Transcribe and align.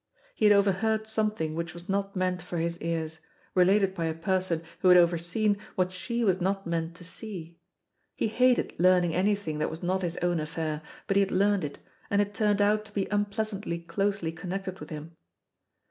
He 0.33 0.45
had 0.45 0.51
overheard 0.51 1.05
something 1.05 1.53
which 1.53 1.75
was 1.75 1.87
not 1.87 2.15
meant 2.15 2.41
for 2.41 2.57
his 2.57 2.81
ears, 2.81 3.19
related 3.53 3.93
by 3.93 4.05
a 4.05 4.15
person 4.15 4.63
who 4.79 4.87
had 4.87 4.97
overseen 4.97 5.59
what 5.75 5.91
she 5.91 6.23
was 6.23 6.41
not 6.41 6.65
meant 6.65 6.95
to 6.95 7.03
see; 7.03 7.59
he 8.15 8.27
hated 8.27 8.73
learning 8.79 9.13
anything 9.13 9.59
that 9.59 9.69
was 9.69 9.83
not 9.83 10.01
his 10.01 10.17
own 10.17 10.39
affair, 10.39 10.81
but 11.05 11.17
he 11.17 11.21
had 11.21 11.29
learned 11.29 11.63
it, 11.63 11.77
and 12.09 12.19
it 12.19 12.33
turned 12.33 12.63
out 12.63 12.83
to 12.85 12.91
be 12.93 13.07
unpleasantly 13.11 13.77
closely 13.77 14.31
connected 14.31 14.79
with 14.79 14.89
him. 14.89 15.15